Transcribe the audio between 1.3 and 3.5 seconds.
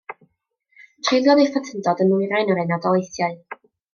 ei phlentyndod yn nwyrain yr Unol Daleithiau.